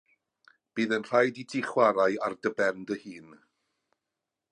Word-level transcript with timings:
Bydd 0.77 0.95
yn 0.95 1.03
rhaid 1.09 1.41
i 1.43 1.45
ti 1.53 1.61
chwarae 1.67 2.09
ar 2.29 2.37
dy 2.47 2.53
ben 2.61 2.81
dy 2.93 2.97
hun. 3.05 3.29